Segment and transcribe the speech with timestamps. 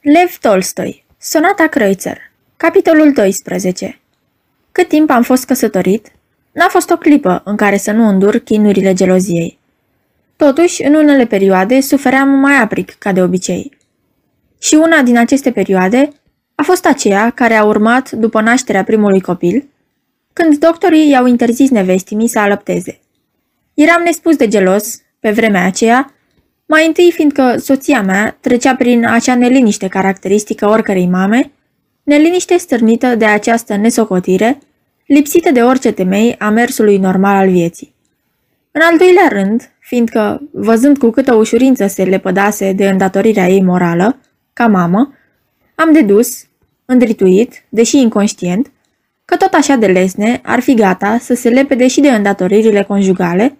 [0.00, 2.18] Lev Tolstoi Sonata Kreutzer
[2.56, 4.00] Capitolul 12
[4.72, 6.12] Cât timp am fost căsătorit,
[6.52, 9.58] n-a fost o clipă în care să nu îndur chinurile geloziei.
[10.36, 13.76] Totuși, în unele perioade, sufeream mai apric ca de obicei.
[14.58, 16.08] Și una din aceste perioade
[16.54, 19.68] a fost aceea care a urmat după nașterea primului copil,
[20.32, 23.00] când doctorii i-au interzis nevestimii să alăpteze.
[23.74, 26.12] Eram nespus de gelos, pe vremea aceea,
[26.68, 31.52] mai întâi fiindcă soția mea trecea prin acea neliniște caracteristică oricărei mame,
[32.02, 34.58] neliniște stârnită de această nesocotire,
[35.06, 37.94] lipsită de orice temei a mersului normal al vieții.
[38.70, 44.18] În al doilea rând, fiindcă, văzând cu câtă ușurință se lepădase de îndatorirea ei morală,
[44.52, 45.12] ca mamă,
[45.74, 46.44] am dedus,
[46.84, 48.70] îndrituit, deși inconștient,
[49.24, 53.56] că tot așa de lesne ar fi gata să se lepede și de îndatoririle conjugale,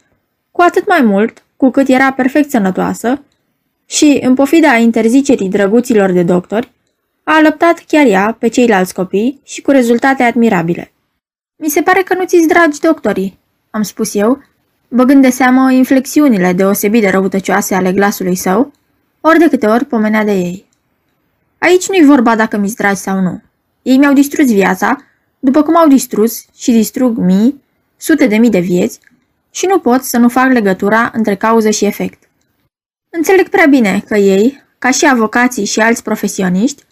[0.51, 3.23] cu atât mai mult cu cât era perfect sănătoasă
[3.87, 6.73] și, în pofida interzicerii drăguților de doctori,
[7.23, 10.93] a alăptat chiar ea pe ceilalți copii și cu rezultate admirabile.
[11.57, 13.39] Mi se pare că nu ți-ți dragi doctorii,
[13.71, 14.43] am spus eu,
[14.89, 18.73] băgând de seamă inflexiunile deosebit de răutăcioase ale glasului său,
[19.21, 20.67] ori de câte ori pomenea de ei.
[21.59, 23.43] Aici nu-i vorba dacă mi-ți dragi sau nu.
[23.83, 24.97] Ei mi-au distrus viața,
[25.39, 27.63] după cum au distrus și distrug mii,
[27.97, 29.01] sute de mii de vieți,
[29.51, 32.23] și nu pot să nu fac legătura între cauză și efect.
[33.11, 36.83] Înțeleg prea bine că ei, ca și avocații și alți profesioniști,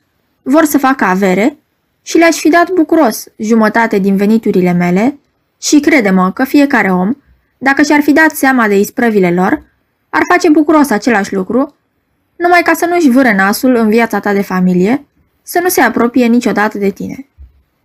[0.42, 1.56] vor să facă avere
[2.02, 5.18] și le-aș fi dat bucuros jumătate din veniturile mele
[5.60, 7.14] și crede-mă că fiecare om,
[7.58, 9.62] dacă și-ar fi dat seama de isprăvile lor,
[10.08, 11.76] ar face bucuros același lucru,
[12.36, 15.06] numai ca să nu-și vâre nasul în viața ta de familie,
[15.42, 17.26] să nu se apropie niciodată de tine.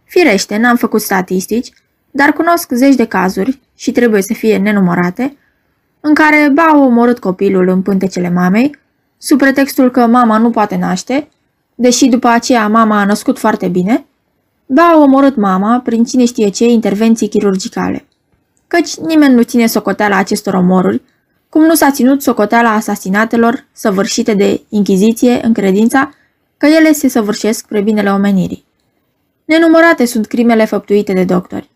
[0.03, 1.71] Firește, n-am făcut statistici,
[2.11, 5.37] dar cunosc zeci de cazuri, și trebuie să fie nenumărate,
[5.99, 8.79] în care ba au omorât copilul în pântecele mamei,
[9.17, 11.27] sub pretextul că mama nu poate naște,
[11.75, 14.05] deși după aceea mama a născut foarte bine,
[14.65, 18.05] ba au omorât mama prin cine știe ce intervenții chirurgicale.
[18.67, 21.01] Căci nimeni nu ține socoteala acestor omoruri,
[21.49, 26.11] cum nu s-a ținut socoteala asasinatelor săvârșite de inchiziție în credința
[26.57, 28.65] că ele se săvârșesc spre binele omenirii.
[29.45, 31.69] Nenumărate sunt crimele făptuite de doctori.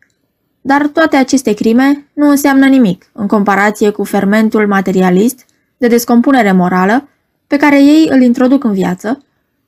[0.67, 5.45] Dar toate aceste crime nu înseamnă nimic în comparație cu fermentul materialist
[5.77, 7.07] de descompunere morală
[7.47, 9.23] pe care ei îl introduc în viață,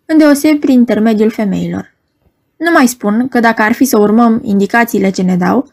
[0.05, 1.93] îndeoseb prin intermediul femeilor.
[2.55, 5.67] Nu mai spun că dacă ar fi să urmăm indicațiile ce ne dau,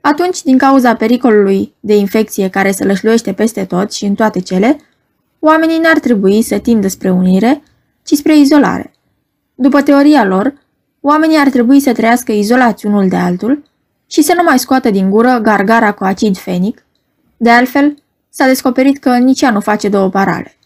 [0.00, 4.80] atunci, din cauza pericolului de infecție care se lășluiește peste tot și în toate cele,
[5.38, 7.62] oamenii n-ar trebui să tindă spre unire,
[8.02, 8.92] ci spre izolare.
[9.54, 10.54] După teoria lor,
[11.00, 13.74] oamenii ar trebui să trăiască izolați unul de altul,
[14.06, 16.84] și să nu mai scoată din gură gargara cu acid fenic.
[17.36, 20.56] De altfel, s-a descoperit că nici ea nu face două parale.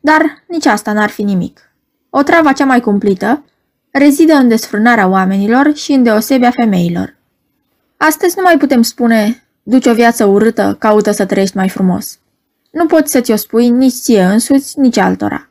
[0.00, 1.70] Dar nici asta n-ar fi nimic.
[2.10, 3.44] O travă cea mai cumplită
[3.90, 7.16] rezidă în desfrânarea oamenilor și în deosebia femeilor.
[7.96, 12.18] Astăzi nu mai putem spune, duci o viață urâtă, caută să trăiești mai frumos.
[12.70, 15.48] Nu poți să ți-o spui nici ție însuți, nici altora.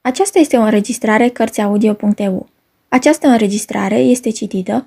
[0.00, 2.48] Aceasta este o înregistrare Cărțiaudio.eu.
[2.88, 4.86] Această înregistrare este citită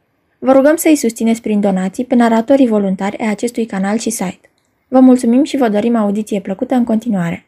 [0.43, 4.49] Vă rugăm să îi susțineți prin donații pe naratorii voluntari ai acestui canal și site.
[4.87, 7.45] Vă mulțumim și vă dorim audiție plăcută în continuare.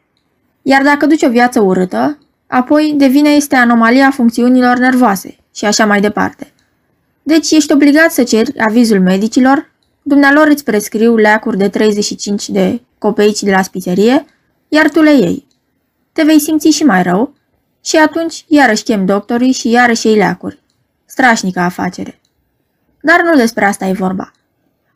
[0.62, 6.00] Iar dacă duci o viață urâtă, apoi devine este anomalia funcțiunilor nervoase și așa mai
[6.00, 6.52] departe.
[7.22, 9.70] Deci ești obligat să ceri avizul medicilor,
[10.02, 14.24] dumnealor îți prescriu leacuri de 35 de copeici de la spiserie,
[14.68, 15.46] iar tu le iei.
[16.12, 17.34] Te vei simți și mai rău
[17.84, 20.58] și atunci iarăși chem doctorii și iarăși iei leacuri.
[21.04, 22.18] Strașnică afacere.
[23.04, 24.32] Dar nu despre asta e vorba.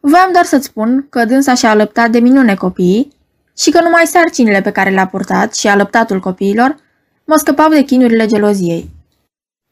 [0.01, 3.13] Voiam doar să-ți spun că dânsa și-a alăptat de minune copiii
[3.57, 6.77] și că numai sarcinile pe care le-a purtat și alăptatul copiilor
[7.25, 8.91] mă scăpau de chinurile geloziei.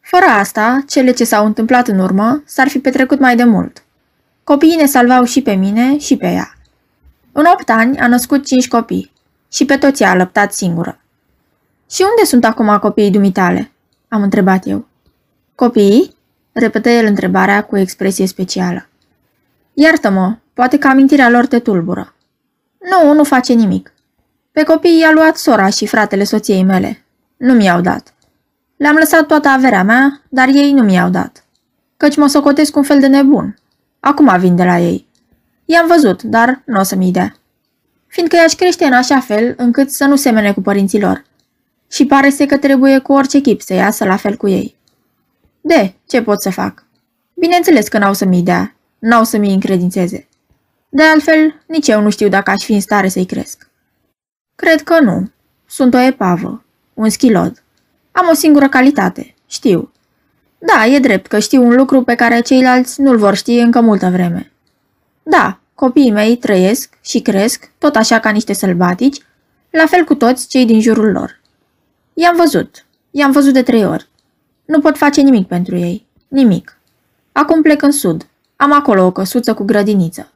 [0.00, 3.84] Fără asta, cele ce s-au întâmplat în urmă s-ar fi petrecut mai de mult.
[4.44, 6.54] Copiii ne salvau și pe mine și pe ea.
[7.32, 9.12] În opt ani a născut cinci copii
[9.52, 11.00] și pe toți a alăptat singură.
[11.90, 13.72] Și unde sunt acum copiii dumitale?
[14.08, 14.86] Am întrebat eu.
[15.54, 16.15] Copiii?
[16.58, 18.88] Repetă el întrebarea cu expresie specială.
[19.74, 22.14] Iartă-mă, poate că amintirea lor te tulbură.
[22.90, 23.92] Nu, nu face nimic.
[24.52, 27.04] Pe copii i-a luat sora și fratele soției mele.
[27.36, 28.14] Nu mi-au dat.
[28.76, 31.44] Le-am lăsat toată averea mea, dar ei nu mi-au dat.
[31.96, 33.58] căci mă socotesc un fel de nebun.
[34.00, 35.08] Acum vin de la ei.
[35.64, 37.34] I-am văzut, dar nu o să-mi dea.
[38.06, 41.24] Fiindcă i-aș crește în așa fel încât să nu semene cu părinții lor.
[41.88, 44.76] Și pare să că trebuie cu orice chip să iasă la fel cu ei.
[45.66, 46.84] De, ce pot să fac?
[47.34, 50.28] Bineînțeles că n-au să-mi dea, n-au să-mi încredințeze.
[50.88, 53.70] De altfel, nici eu nu știu dacă aș fi în stare să-i cresc.
[54.54, 55.30] Cred că nu.
[55.66, 56.64] Sunt o epavă,
[56.94, 57.62] un schilod.
[58.12, 59.92] Am o singură calitate, știu.
[60.58, 64.10] Da, e drept că știu un lucru pe care ceilalți nu-l vor ști încă multă
[64.10, 64.52] vreme.
[65.22, 69.22] Da, copiii mei trăiesc și cresc, tot așa ca niște sălbatici,
[69.70, 71.40] la fel cu toți cei din jurul lor.
[72.14, 72.86] I-am văzut.
[73.10, 74.08] I-am văzut de trei ori.
[74.66, 76.06] Nu pot face nimic pentru ei.
[76.28, 76.78] Nimic.
[77.32, 78.26] Acum plec în sud.
[78.56, 80.32] Am acolo o căsuță cu grădiniță.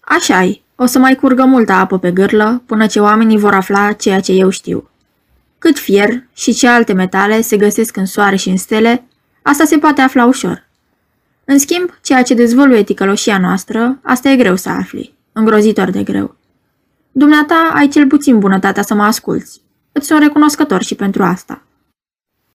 [0.00, 0.62] Așa-i.
[0.76, 4.32] O să mai curgă multă apă pe gârlă până ce oamenii vor afla ceea ce
[4.32, 4.88] eu știu.
[5.58, 9.04] Cât fier și ce alte metale se găsesc în soare și în stele,
[9.42, 10.68] asta se poate afla ușor.
[11.44, 16.36] În schimb, ceea ce dezvăluie ticăloșia noastră, asta e greu să afli, îngrozitor de greu.
[17.12, 19.60] Dumneata ai cel puțin bunătatea să mă asculți.
[19.92, 21.62] Îți sunt recunoscător și pentru asta.